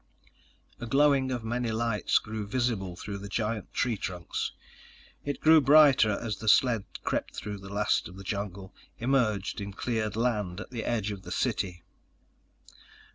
[0.79, 4.51] A glowing of many lights grew visible through the giant tree trunks.
[5.23, 9.73] It grew brighter as the sled crept through the last of the jungle, emerged in
[9.73, 11.83] cleared land at the edge of the city.